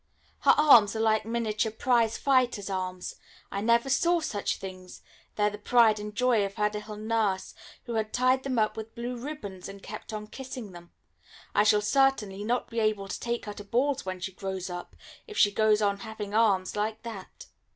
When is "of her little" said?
6.43-6.95